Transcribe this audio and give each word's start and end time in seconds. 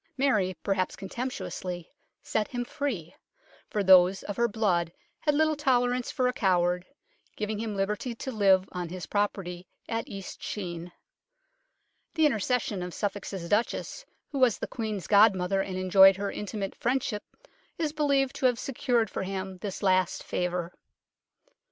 Mary, 0.17 0.57
perhaps 0.63 0.95
contemptuously, 0.95 1.87
set 2.23 2.47
him 2.47 2.65
free, 2.65 3.13
for 3.69 3.83
those 3.83 4.23
of 4.23 4.35
her 4.35 4.47
blood 4.47 4.91
had 5.19 5.35
little 5.35 5.55
tolerance 5.55 6.09
for 6.09 6.27
a 6.27 6.33
coward, 6.33 6.87
giving 7.35 7.59
him 7.59 7.75
liberty 7.75 8.15
to 8.15 8.31
live 8.31 8.67
on 8.71 8.89
his 8.89 9.05
property 9.05 9.67
at 9.87 10.07
East 10.07 10.41
Sheen. 10.41 10.91
The 12.15 12.25
intercession 12.25 12.81
of 12.81 12.95
Suffolk's 12.95 13.29
Duchess, 13.29 14.03
who 14.31 14.39
was 14.39 14.57
the 14.57 14.65
Queen's 14.65 15.05
godmother 15.05 15.61
and 15.61 15.77
enjoyed 15.77 16.17
her 16.17 16.31
intimate 16.31 16.73
friendship, 16.73 17.21
is 17.77 17.93
believed 17.93 18.35
to 18.37 18.47
have 18.47 18.57
secured 18.57 19.07
for 19.07 19.21
him 19.21 19.59
this 19.59 19.83
last 19.83 20.23
favour. 20.23 20.73